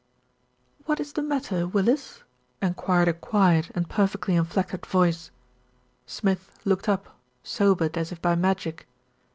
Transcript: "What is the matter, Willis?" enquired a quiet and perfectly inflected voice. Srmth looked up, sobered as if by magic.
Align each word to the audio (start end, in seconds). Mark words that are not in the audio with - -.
"What 0.85 0.99
is 0.99 1.13
the 1.13 1.21
matter, 1.21 1.67
Willis?" 1.67 2.23
enquired 2.59 3.07
a 3.07 3.13
quiet 3.13 3.69
and 3.75 3.87
perfectly 3.87 4.33
inflected 4.35 4.83
voice. 4.87 5.29
Srmth 6.07 6.47
looked 6.65 6.89
up, 6.89 7.19
sobered 7.43 7.95
as 7.99 8.11
if 8.11 8.19
by 8.19 8.33
magic. 8.33 8.87